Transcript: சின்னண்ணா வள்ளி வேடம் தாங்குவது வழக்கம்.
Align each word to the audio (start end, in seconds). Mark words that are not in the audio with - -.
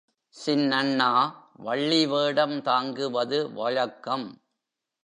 சின்னண்ணா 0.35 1.09
வள்ளி 1.57 2.05
வேடம் 2.05 2.61
தாங்குவது 2.61 3.53
வழக்கம். 3.53 4.27